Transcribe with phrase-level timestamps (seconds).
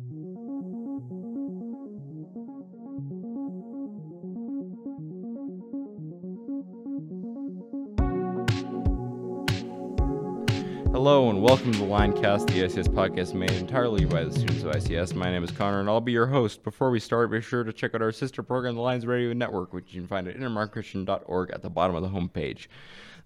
[0.00, 0.33] Ooh.
[11.04, 14.72] Hello and welcome to the Lioncast, the ICS podcast made entirely by the students of
[14.72, 15.14] ICS.
[15.14, 16.62] My name is Connor and I'll be your host.
[16.64, 19.74] Before we start, be sure to check out our sister program, the Lions Radio Network,
[19.74, 22.68] which you can find at intermountainchristian.org at the bottom of the homepage.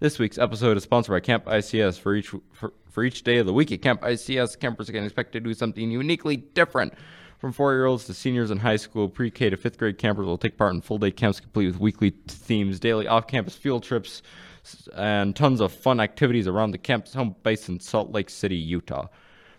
[0.01, 1.97] This week's episode is sponsored by Camp ICS.
[1.97, 5.31] For each for, for each day of the week at Camp ICS, campers can expect
[5.31, 6.93] to do something uniquely different.
[7.37, 10.25] From four year olds to seniors in high school, pre K to fifth grade campers
[10.25, 13.83] will take part in full day camps complete with weekly themes, daily off campus field
[13.83, 14.21] trips,
[14.95, 19.07] and tons of fun activities around the camp's home base in Salt Lake City, Utah.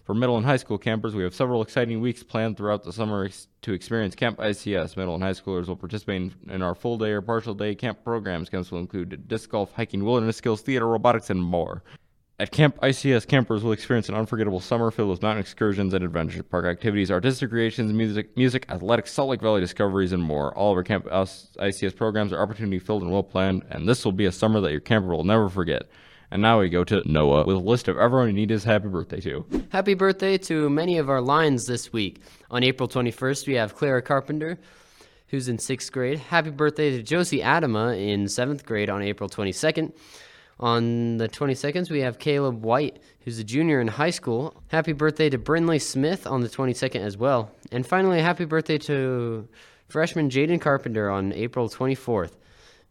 [0.04, 3.26] For middle and high school campers, we have several exciting weeks planned throughout the summer
[3.26, 4.96] ex- to experience Camp ICS.
[4.96, 8.02] Middle and high schoolers will participate in, in our full day or partial day camp
[8.02, 8.48] programs.
[8.50, 11.84] Camps will include disc golf, hiking, wilderness skills, theater, robotics, and more.
[12.40, 16.42] At Camp ICS, campers will experience an unforgettable summer filled with mountain excursions and adventure
[16.42, 20.56] park activities, artistic creations, music, music, athletics, Salt Lake Valley discoveries, and more.
[20.56, 24.12] All of our Camp ICS programs are opportunity filled and well planned, and this will
[24.12, 25.90] be a summer that your camper will never forget.
[26.30, 28.88] And now we go to Noah with a list of everyone you need his happy
[28.88, 29.44] birthday to.
[29.68, 32.22] Happy birthday to many of our lions this week.
[32.50, 34.58] On April 21st, we have Clara Carpenter,
[35.28, 36.18] who's in sixth grade.
[36.18, 39.92] Happy birthday to Josie Adama in seventh grade on April 22nd.
[40.60, 44.54] On the 22nd, we have Caleb White, who's a junior in high school.
[44.68, 47.50] Happy birthday to Brinley Smith on the 22nd as well.
[47.72, 49.48] And finally, happy birthday to
[49.88, 52.32] freshman Jaden Carpenter on April 24th.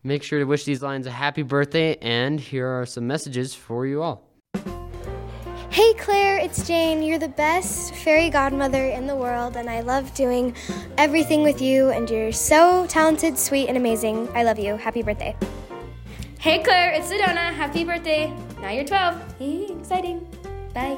[0.04, 3.86] Make sure to wish these lions a happy birthday, and here are some messages for
[3.86, 4.24] you all.
[5.70, 7.04] Hey Claire, it's Jane.
[7.04, 10.56] You're the best fairy godmother in the world, and I love doing
[10.98, 14.28] everything with you, and you're so talented, sweet, and amazing.
[14.34, 14.76] I love you.
[14.76, 15.36] Happy birthday.
[16.40, 17.52] Hey Claire, it's Sedona.
[17.52, 18.34] Happy birthday.
[18.62, 19.36] Now you're 12.
[19.40, 20.26] Hey, Exciting.
[20.74, 20.98] Bye.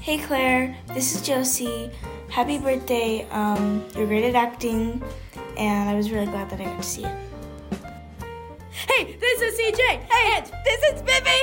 [0.00, 1.90] Hey Claire, this is Josie.
[2.30, 3.28] Happy birthday.
[3.30, 5.02] Um, you're great at acting,
[5.58, 7.14] and I was really glad that I got to see it.
[8.70, 9.80] Hey, this is CJ.
[9.80, 11.42] Hey, and this is Vivi.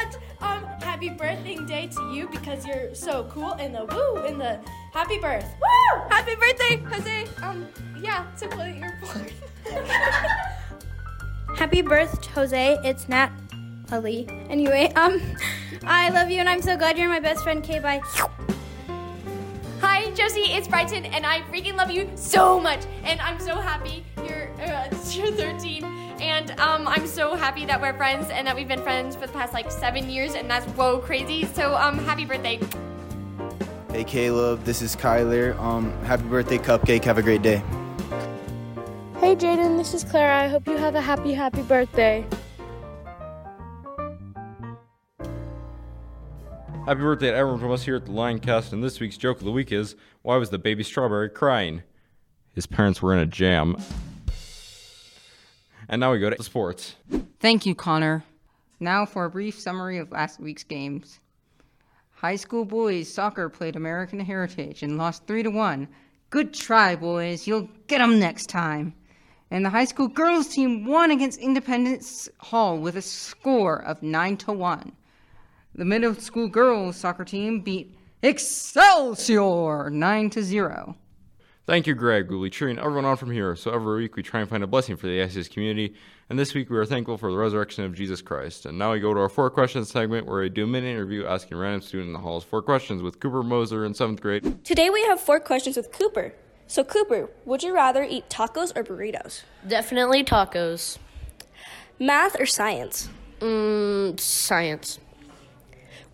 [0.00, 4.38] And um, happy birthday day to you because you're so cool in the woo in
[4.38, 4.58] the
[4.94, 5.44] happy birth.
[5.60, 6.08] Woo!
[6.08, 7.26] Happy birthday, Jose.
[7.42, 7.66] Um,
[8.00, 10.46] yeah, so cool that you're born.
[11.56, 12.78] Happy birth, Jose.
[12.84, 13.30] It's Nat
[13.90, 14.28] Ali.
[14.50, 15.22] Anyway, um,
[15.84, 17.64] I love you and I'm so glad you're my best friend.
[17.64, 18.02] Okay, bye.
[19.80, 20.52] Hi, Josie.
[20.52, 22.80] It's Brighton, and I freaking love you so much.
[23.04, 25.82] And I'm so happy you're uh, you're 13.
[26.20, 29.32] And um, I'm so happy that we're friends and that we've been friends for the
[29.32, 31.46] past like seven years, and that's whoa crazy.
[31.46, 32.60] So um, happy birthday.
[33.90, 35.58] Hey Caleb, this is Kyler.
[35.58, 37.04] Um, happy birthday, Cupcake.
[37.04, 37.62] Have a great day.
[39.20, 40.44] Hey Jaden, this is Clara.
[40.44, 42.24] I hope you have a happy, happy birthday.
[46.84, 49.44] Happy birthday to everyone from us here at the Lioncast, and this week's joke of
[49.44, 51.82] the week is why was the baby strawberry crying?
[52.52, 53.76] His parents were in a jam.
[55.88, 56.96] And now we go to sports.
[57.40, 58.22] Thank you, Connor.
[58.80, 61.20] Now for a brief summary of last week's games.
[62.10, 65.88] High school boys soccer played American Heritage and lost 3 to 1.
[66.28, 67.46] Good try, boys.
[67.46, 68.94] You'll get get 'em next time.
[69.50, 74.36] And the high school girls team won against Independence Hall with a score of 9
[74.38, 74.92] to 1.
[75.76, 80.96] The middle school girls soccer team beat Excelsior 9 to 0.
[81.66, 82.30] Thank you, Greg.
[82.30, 83.56] We'll be cheering everyone on from here.
[83.56, 85.96] So every week we try and find a blessing for the ICS community.
[86.30, 88.66] And this week we are thankful for the resurrection of Jesus Christ.
[88.66, 91.26] And now we go to our four questions segment where we do a minute interview
[91.26, 94.64] asking random student in the halls four questions with Cooper Moser in seventh grade.
[94.64, 96.32] Today we have four questions with Cooper.
[96.68, 99.42] So Cooper, would you rather eat tacos or burritos?
[99.66, 100.98] Definitely tacos.
[101.98, 103.08] Math or science?
[103.40, 104.98] Mm, science.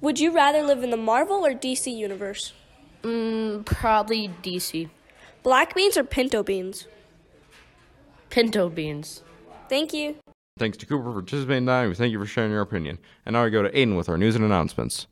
[0.01, 2.53] Would you rather live in the Marvel or DC universe?
[3.03, 4.89] Mm, probably DC.
[5.43, 6.87] Black beans or pinto beans?
[8.31, 9.23] Pinto beans.
[9.69, 10.17] Thank you.
[10.59, 11.89] Thanks to Cooper for participating tonight.
[11.89, 12.99] We thank you for sharing your opinion.
[13.25, 15.07] And now we go to Aiden with our news and announcements.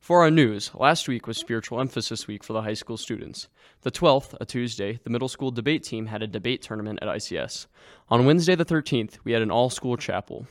[0.00, 3.48] For our news, last week was Spiritual Emphasis Week for the high school students.
[3.82, 7.66] The 12th, a Tuesday, the middle school debate team had a debate tournament at ICS.
[8.08, 10.46] On Wednesday the 13th, we had an all-school chapel.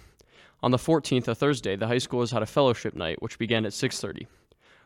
[0.61, 3.73] On the 14th, a Thursday, the high schools had a fellowship night, which began at
[3.73, 4.27] 6:30.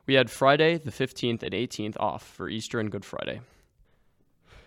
[0.06, 3.42] We had Friday, the 15th, and 18th off for Easter and Good Friday.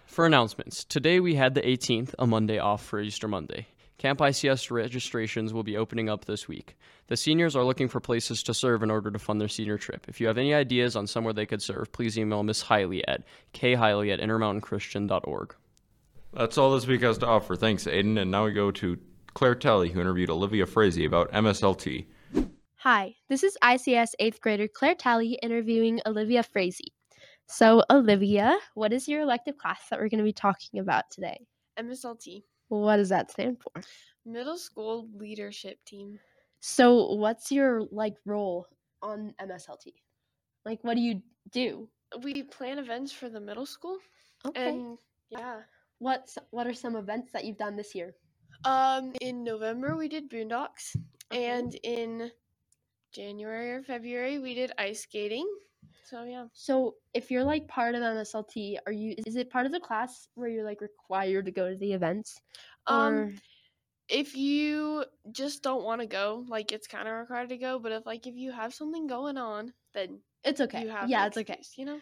[0.04, 3.66] For announcements, today we had the 18th, a Monday off for Easter Monday.
[3.98, 6.76] Camp ICS registrations will be opening up this week.
[7.06, 10.04] The seniors are looking for places to serve in order to fund their senior trip.
[10.06, 13.22] If you have any ideas on somewhere they could serve, please email Miss Hiley at
[13.54, 15.54] khiley at intermountainchristian.org.
[16.34, 17.56] That's all this week has to offer.
[17.56, 18.20] Thanks, Aiden.
[18.20, 18.98] And now we go to
[19.32, 22.04] Claire Talley, who interviewed Olivia Frazee about MSLT.
[22.80, 26.92] Hi, this is ICS 8th grader Claire Talley interviewing Olivia Frazee.
[27.46, 31.46] So, Olivia, what is your elective class that we're going to be talking about today?
[31.78, 33.82] MSLT, What does that stand for?
[34.26, 36.18] middle school leadership team.
[36.60, 38.66] So, what's your like role
[39.02, 39.94] on MSLT?
[40.64, 41.22] Like, what do you
[41.52, 41.88] do?
[42.22, 43.98] We plan events for the middle school.
[44.44, 44.68] Okay.
[44.68, 44.98] And
[45.30, 45.60] yeah.
[45.98, 48.14] What's what are some events that you've done this year?
[48.64, 50.94] Um, in November we did boondocks,
[51.30, 52.30] and in
[53.12, 55.48] January or February we did ice skating.
[56.08, 56.46] So yeah.
[56.52, 59.16] So, if you're like part of MSLT, are you?
[59.26, 62.40] Is it part of the class where you're like required to go to the events?
[62.86, 63.32] Um, Or-
[64.08, 67.80] if you just don't want to go, like it's kind of required to go.
[67.80, 70.82] But if like if you have something going on, then It's okay.
[70.82, 71.60] You have yeah, it's okay.
[71.76, 72.00] You know.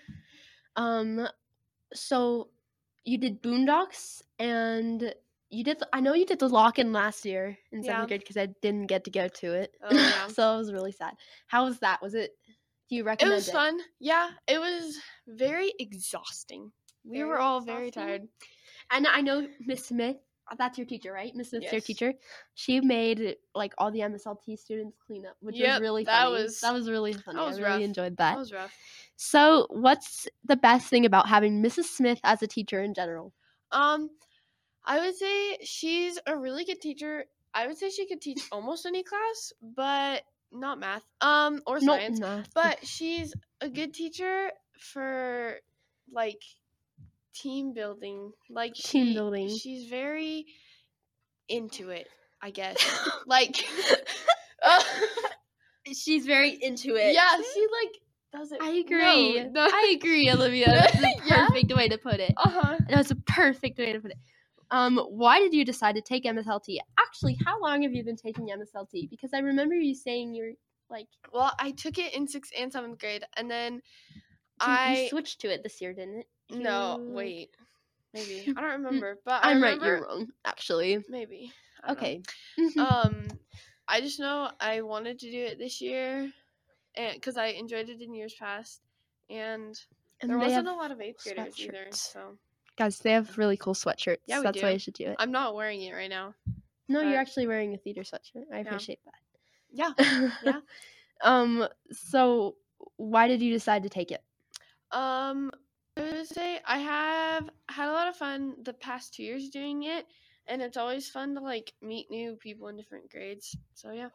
[0.76, 1.26] Um,
[1.94, 2.48] so
[3.06, 5.14] you did Boondocks, and
[5.48, 5.82] you did.
[5.94, 8.06] I know you did the lock-in last year in seventh Yeah.
[8.08, 9.74] grade because I didn't get to go to it.
[9.82, 10.26] Oh, yeah.
[10.28, 11.14] so it was really sad.
[11.46, 12.02] How was that?
[12.02, 12.32] Was it?
[12.88, 13.80] Do you It recommend was fun.
[13.98, 16.70] Yeah, it was very exhausting.
[17.04, 18.28] We Very were all very tired.
[18.90, 20.16] And I know Miss Smith.
[20.58, 21.34] That's your teacher, right?
[21.34, 22.12] Miss Smith's your teacher.
[22.54, 26.42] She made like all the MSLT students clean up, which was Yep, really that funny.
[26.42, 27.38] was- that was really funny.
[27.38, 27.82] was I really rough.
[27.82, 28.32] enjoyed that.
[28.32, 28.74] That was rough.
[29.16, 31.84] So, what's the best thing about having Mrs.
[31.84, 33.32] Smith as a teacher in general?
[33.72, 34.10] Um,
[34.84, 37.24] I would say she's a really good teacher.
[37.54, 41.02] I would say she could teach almost any class, but not math.
[41.20, 42.20] Um, or Not science.
[42.20, 42.48] math.
[42.54, 45.56] But she's a good teacher for
[46.12, 46.40] like
[47.34, 48.32] team building.
[48.50, 49.48] Like Team she- building.
[49.48, 50.46] She's very
[51.48, 52.08] into it.
[52.42, 52.76] I guess.
[53.26, 53.56] like.
[54.62, 54.82] uh,
[55.92, 57.14] She's very into it.
[57.14, 58.00] Yeah, she like
[58.32, 58.58] does it.
[58.62, 59.42] I agree.
[59.42, 59.68] No, no.
[59.70, 60.64] I agree, Olivia.
[60.70, 61.46] That's the Yeah.
[61.46, 62.32] perfect way to put it.
[62.38, 62.78] Uh huh.
[62.88, 64.16] That's a perfect way to put it.
[64.70, 66.78] Um, why did you decide to take MSLT?
[66.98, 69.08] Actually, how long have you been taking MSLT?
[69.10, 70.52] Because I remember you saying you're
[70.90, 73.82] like Well, I took it in sixth and seventh grade, and then
[74.60, 76.26] I you switched to it this year, didn't it?
[76.50, 77.50] no You- wait
[78.12, 79.80] maybe I don't remember, but I I'm right.
[79.80, 80.28] You're wrong.
[80.44, 81.04] Actually.
[81.08, 81.52] maybe
[81.82, 82.02] I don't know.
[82.02, 82.22] Okay.
[82.78, 83.28] um
[83.88, 86.30] i just know i wanted to do it this year
[86.96, 88.80] and because i enjoyed it in years past
[89.28, 89.78] and,
[90.20, 92.38] And there wasn't have a lot of eighth graders either so
[92.76, 94.18] Guys, they have really cool sweatshirts.
[94.26, 94.64] yeah we That's do.
[94.64, 95.16] why you should do it.
[95.18, 96.34] i'm not wearing it right now
[96.86, 98.44] no, you're actually wearing a theater sweatshirt.
[98.52, 98.98] I appreciate
[99.72, 100.04] yeah that.
[100.04, 100.30] Yeah.
[100.44, 100.60] Yeah.
[101.22, 101.66] Um.
[101.92, 102.56] So,
[102.96, 104.22] why did you decide to take it?
[104.92, 105.50] um
[105.96, 109.84] i would say i have had a lot of fun the past two years doing
[109.84, 110.06] it
[110.46, 114.08] and it's always fun to like meet new people in different grades so yeah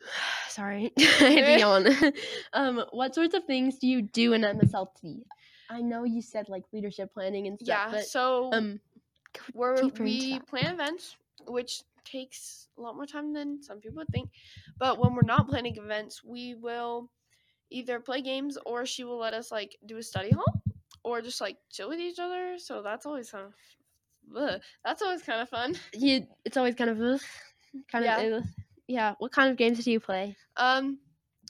[0.48, 2.12] Sorry, I had to yawn.
[2.52, 5.22] um, what sorts of things do you do in MSLT?
[5.72, 8.80] I know you said like leadership planning and stuff, yeah but so um,
[9.78, 11.16] into we plan events,
[11.46, 14.30] which takes a lot more time than some people would think.
[14.78, 17.10] But when we're not planning events, we will
[17.70, 20.62] either play games or she will let us like do a study hall
[21.04, 22.58] or just like chill with each other.
[22.58, 23.52] So that's always kind of
[24.36, 25.74] ugh, that's always kind of fun.
[25.94, 27.20] you, it's always kind of ugh,
[27.90, 28.20] kind Yeah.
[28.20, 28.48] of ugh.
[28.86, 29.14] yeah.
[29.18, 30.36] What kind of games do you play?
[30.56, 30.98] Um,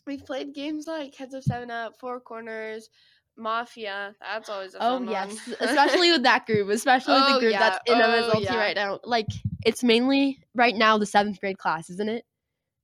[0.07, 2.89] we've played games like Heads of Seven Up, Four Corners,
[3.37, 4.15] Mafia.
[4.21, 7.59] That's always a Oh fun yes, especially with that group, especially Oh, the group yeah.
[7.71, 8.57] that's in Oh, MSLT yeah.
[8.57, 9.01] right now.
[9.05, 9.29] Like
[9.65, 12.25] it's mainly right now the seventh grade class, isn't it?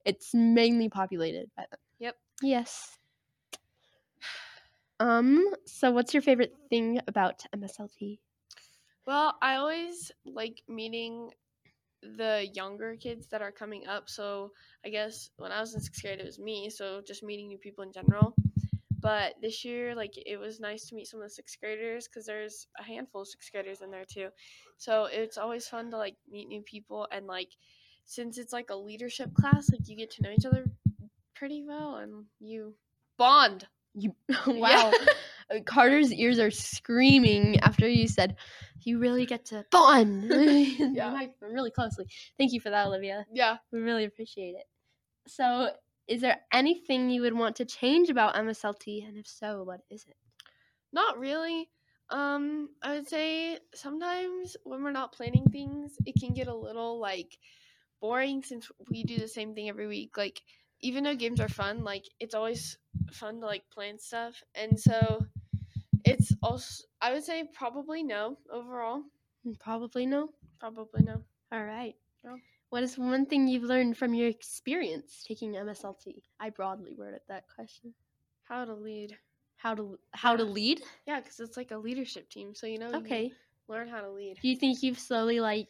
[0.05, 1.79] It's mainly populated by them.
[1.99, 2.15] Yep.
[2.41, 2.97] Yes.
[4.99, 5.53] Um.
[5.65, 8.19] So, what's your favorite thing about MSLT?
[9.05, 11.31] Well, I always like meeting
[12.01, 14.09] the younger kids that are coming up.
[14.09, 14.51] So
[14.85, 16.69] I guess when I was in sixth grade, it was me.
[16.69, 18.35] So just meeting new people in general.
[19.01, 22.25] But this year, like it was nice to meet some of the sixth graders because
[22.25, 24.29] there's a handful of sixth graders in there too.
[24.77, 27.49] So it's always fun to like meet new people and like
[28.05, 30.65] since it's like a leadership class, like you get to know each other
[31.35, 32.73] pretty well and you
[33.17, 33.67] bond.
[33.93, 34.15] You
[34.47, 34.91] wow.
[35.51, 38.35] Uh, Carter's ears are screaming after you said
[38.81, 40.89] you really get to bond Yeah.
[40.93, 41.25] yeah.
[41.41, 42.05] really closely.
[42.37, 43.25] Thank you for that, Olivia.
[43.31, 43.57] Yeah.
[43.71, 44.65] We really appreciate it.
[45.27, 45.69] So,
[46.09, 50.05] is there anything you would want to change about MSLT, and if so, what is
[50.07, 50.17] it?
[50.91, 51.69] Not really.
[52.09, 56.99] Um, I would say sometimes when we're not planning things, it can get a little
[56.99, 57.37] like
[58.01, 60.17] boring since we do the same thing every week.
[60.17, 60.41] Like
[60.81, 62.79] even though games are fun, like it's always
[63.11, 64.41] fun to like plan stuff.
[64.55, 65.27] And so
[66.03, 69.03] it's also I would say probably no overall.
[69.59, 70.29] Probably no.
[70.59, 71.23] Probably no.
[71.51, 71.95] All right.
[72.23, 72.37] No.
[72.69, 76.23] What is one thing you've learned from your experience taking MSLT?
[76.39, 77.93] I broadly worded that question.
[78.43, 79.17] How to lead.
[79.57, 80.81] How to how to lead?
[81.05, 83.31] Yeah, because it's like a leadership team, so you know you Okay.
[83.67, 84.37] learn how to lead.
[84.41, 85.69] Do you think you've slowly like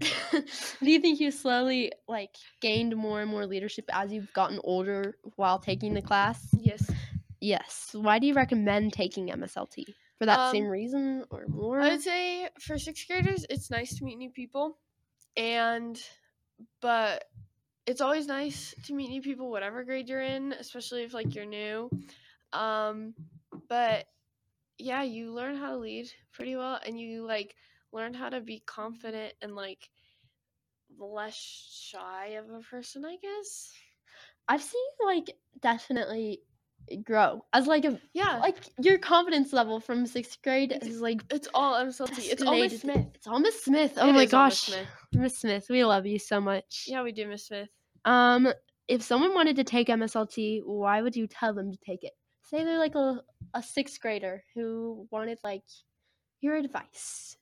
[0.00, 5.16] do you think you slowly like gained more and more leadership as you've gotten older
[5.36, 6.54] while taking the class?
[6.60, 6.90] Yes.
[7.40, 7.90] Yes.
[7.94, 9.84] Why do you recommend taking MSLT?
[10.18, 11.80] For that same Um, reason or more?
[11.80, 14.78] I would say for sixth graders, it's nice to meet new people,
[15.36, 16.00] and
[16.80, 17.24] but
[17.86, 21.46] it's always nice to meet new people, whatever grade you're in, especially if like you're
[21.46, 21.88] new.
[22.52, 23.14] Um,
[23.68, 24.06] but
[24.78, 27.54] yeah, you learn how to lead pretty well, and you like
[27.92, 29.88] learn how to be confident and like
[30.98, 33.72] less shy of a person, I guess.
[34.48, 36.40] I've seen like definitely
[37.04, 38.38] grow as like a Yeah.
[38.38, 42.30] like your confidence level from sixth grade is like It's all MSLT.
[42.30, 42.80] It's all Miss.
[42.80, 43.06] Smith.
[43.14, 43.92] It's all Miss Smith.
[43.96, 44.86] Oh It my all Miss gosh, Smith.
[45.12, 46.84] Miss Smith, we love you so much.
[46.86, 47.68] Yeah, we do, Miss Smith.
[48.04, 48.52] Um,
[48.88, 52.12] if someone wanted to take MSLT, why would you tell them to take it?
[52.42, 53.20] Say they're like a
[53.54, 55.64] a sixth grader who wanted like
[56.40, 57.36] your advice.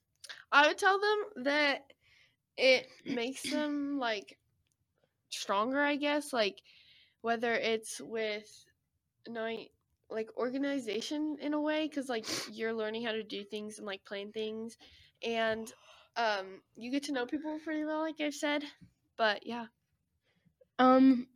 [0.51, 1.83] I would tell them that
[2.57, 4.37] it makes them like
[5.29, 6.61] stronger, I guess, like
[7.21, 8.47] whether it's with
[9.27, 9.67] knowing
[10.09, 14.03] like organization in a way cuz like you're learning how to do things and like
[14.05, 14.77] plan things
[15.23, 15.73] and
[16.17, 18.63] um you get to know people pretty well like I've said.
[19.17, 19.67] But yeah.
[20.77, 21.27] Um,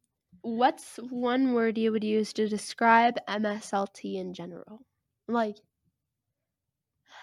[0.41, 4.81] what's one word you would use to describe MSLT in general?
[5.27, 5.58] Like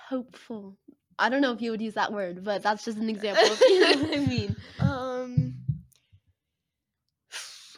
[0.08, 0.76] hopeful.
[1.18, 3.50] I don't know if you would use that word, but that's just an example.
[3.50, 4.56] Of, you know what I mean?
[4.80, 5.45] Um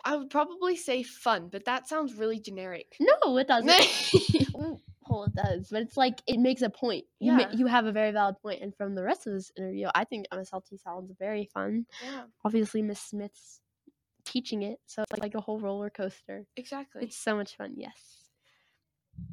[0.05, 2.97] I would probably say fun, but that sounds really generic.
[3.01, 3.71] No, it doesn't.
[4.59, 7.05] Mm, well, it does, but it's like it makes a point.
[7.21, 7.53] You ma- Yeah.
[7.53, 10.27] you have a very valid point, and from the rest of this interview, I think
[10.33, 11.87] MSLT sounds very fun.
[12.03, 12.25] Yeah.
[12.45, 13.61] Obviously, Miss Smith's
[14.25, 16.45] teaching it, so it's like a whole roller coaster.
[16.57, 17.05] Exactly.
[17.05, 17.75] It's so much fun.
[17.77, 17.95] Yes.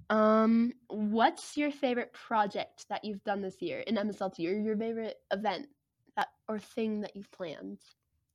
[0.10, 5.17] Um, what's your favorite project that you've done this year in MSLT, or your favorite
[5.31, 5.67] event
[6.15, 7.79] that or thing that you've planned?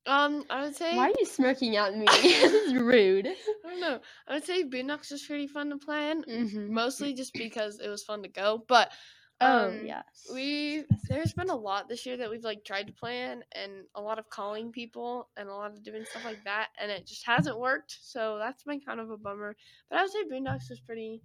[0.07, 2.07] Um, I would say Why are you smirking at me?
[2.23, 3.29] this is rude.
[3.65, 4.01] I don't know.
[4.27, 6.71] I would say Boondocks was pretty fun to plan, Mhm.
[6.71, 8.65] mostly just because it was fun to go.
[8.67, 8.93] But
[9.41, 10.27] Oh, um, yes.
[10.33, 14.01] we there's been a lot this year that we've like tried to plan, and a
[14.01, 17.25] lot of calling people and a lot of doing stuff like that, and it just
[17.27, 17.99] hasn't worked.
[18.03, 19.57] So that's been kind of a bummer.
[19.89, 21.23] But I would say Boondocks was pretty,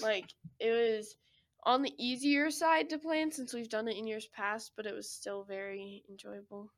[0.00, 1.16] like it was
[1.64, 4.94] on the easier side to plan since we've done it in years past, but it
[4.94, 6.72] was still very enjoyable.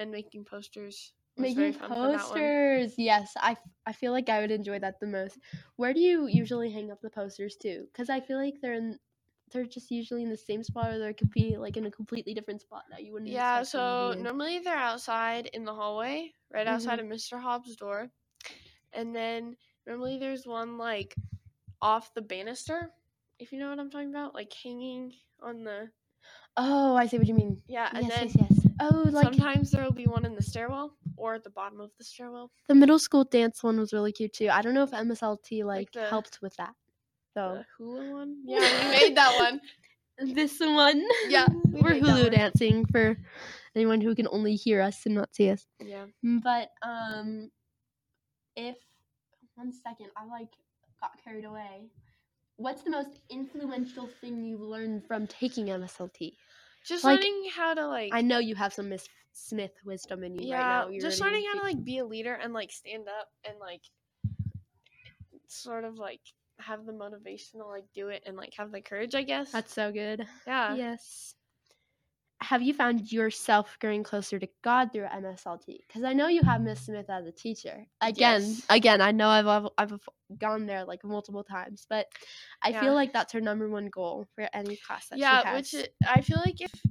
[0.00, 2.18] And making posters Making fun for that one.
[2.18, 2.94] posters.
[2.98, 5.38] Yes, I, I feel like I would enjoy that the most.
[5.76, 7.86] Where do you usually hang up the posters too?
[7.92, 8.98] Because I feel like they're in,
[9.52, 12.34] they're just usually in the same spot, or they could be like in a completely
[12.34, 13.30] different spot that you wouldn't.
[13.30, 17.12] Yeah, expect them to so normally they're outside in the hallway, right outside mm-hmm.
[17.12, 17.40] of Mr.
[17.40, 18.10] Hobbs' door.
[18.92, 21.14] And then normally there's one like
[21.80, 22.90] off the banister,
[23.38, 25.88] if you know what I'm talking about, like hanging on the
[26.56, 27.62] Oh, I see what you mean.
[27.68, 28.72] Yeah, and yes, then yes, yes.
[28.80, 31.90] Oh, like sometimes there will be one in the stairwell or at the bottom of
[31.98, 32.50] the stairwell.
[32.68, 34.48] the middle school dance one was really cute too.
[34.50, 36.74] I don't know if MSLT like, the- helped with that.
[37.34, 37.58] though.
[37.58, 38.36] The hula one?
[38.44, 40.34] Yeah, we made that one.
[40.34, 41.06] this one.
[41.28, 43.16] Yeah, we that hula dancing for
[43.74, 45.66] anyone who can only hear us and not see us.
[45.78, 46.06] Yeah.
[46.22, 47.50] But um
[48.56, 48.76] if
[49.54, 50.52] one second, I like
[51.00, 51.90] got carried away.
[52.60, 56.36] What's the most influential thing you've learned from taking MSLT?
[56.86, 60.34] Just Like, learning how to like I know you have some Miss Smith wisdom in
[60.34, 60.98] you yeah, right now.
[61.00, 63.80] Just learning how to like be a leader and like stand up and like
[65.48, 66.20] sort of like
[66.58, 69.50] have the motivation to like do it and like have the courage, I guess.
[69.52, 70.26] That's so good.
[70.46, 70.76] yeah.
[70.76, 71.34] Yes.
[72.42, 75.84] Have you found yourself growing closer to God through MSLT?
[75.86, 77.86] Because I know you have Miss Smith as a teacher.
[78.00, 78.70] Again, Yes.
[78.70, 82.06] again, I know I've, I've I've gone there like multiple times, but
[82.62, 82.72] I Yeah.
[82.72, 85.74] feel like that's her number one goal for any class that she yeah, which
[86.06, 86.86] I feel like if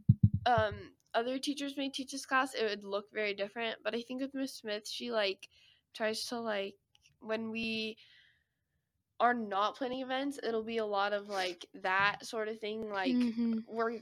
[0.45, 3.79] um other teachers may teach this class, it would look very different.
[3.83, 5.49] But I think with Miss Smith, she like
[5.93, 6.75] tries to like
[7.19, 7.97] when we
[9.19, 12.89] are not planning events, it'll be a lot of like that sort of thing.
[12.89, 13.65] Like Mhm.
[13.65, 13.99] we're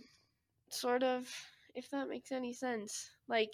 [0.70, 1.28] sort of,
[1.76, 3.10] if that makes any sense.
[3.28, 3.54] Like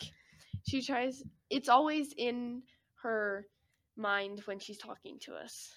[0.68, 1.24] she tries.
[1.50, 2.64] It's always in
[3.02, 3.46] her
[3.96, 5.72] mind when she's talking to us.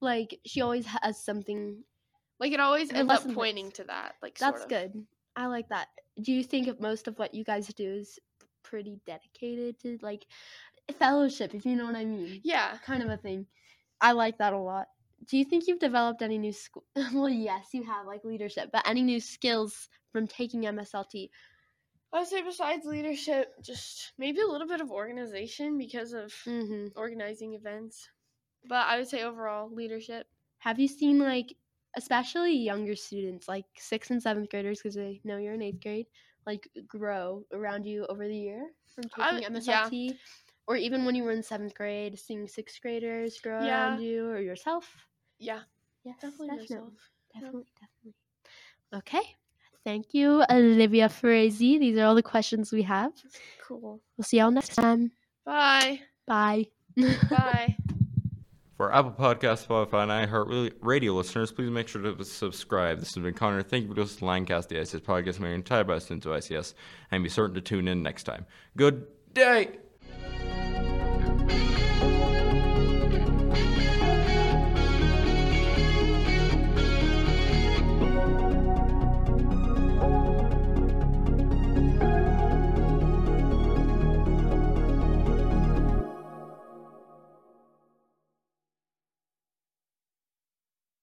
[0.00, 1.84] like she always has something.
[2.38, 4.14] Like it always ends up pointing to that.
[4.22, 4.92] Like That's sort of.
[4.92, 5.06] good.
[5.36, 5.88] I like that.
[6.22, 8.18] Do you think if most of what you guys do is
[8.62, 10.26] pretty dedicated to like
[10.98, 12.40] fellowship, if you know what I mean?
[12.44, 12.78] Yeah.
[12.84, 13.46] kind of a thing.
[14.00, 14.88] I like that a lot.
[15.24, 16.84] Do you think you've developed any new skill?
[17.14, 21.30] well, yes, you have like leadership, but any new skills from taking MSLT?
[22.12, 26.88] I would say besides leadership, just maybe a little bit of organization because of Mm-hmm.
[26.94, 28.10] organizing events.
[28.64, 30.28] But I would say overall leadership.
[30.58, 31.56] Have you seen like,
[31.96, 36.06] especially younger students, like sixth and seventh graders, because I know you're in eighth grade,
[36.46, 39.90] like grow around you over the year from I taking yeah.
[39.90, 40.20] MSLT?
[40.66, 43.66] Or even when you were in seventh grade, seeing sixth graders grow Yeah.
[43.66, 45.09] around you or yourself?
[45.40, 45.60] Yeah.
[46.04, 46.62] Yes, Definitely definitely.
[46.76, 46.92] yourself.
[47.34, 47.40] Yeah.
[47.40, 48.14] Definitely, definitely.
[48.94, 49.36] Okay.
[49.84, 51.78] Thank you, Olivia Frazee.
[51.78, 53.12] These are all the questions we have.
[53.66, 54.00] Cool.
[54.16, 55.10] We'll see y'all next time.
[55.44, 56.00] Bye.
[56.26, 56.66] Bye.
[57.30, 57.76] Bye.
[58.76, 62.98] For Apple Podcasts, Spotify, and iHeart Radio listeners, please make sure to subscribe.
[62.98, 63.62] This has been Connor.
[63.62, 66.72] Thank you for listening to Lioncast, the ICS podcast made entirely by students of ICS,
[67.10, 68.46] and be certain to tune in next time.
[68.78, 69.80] Good day!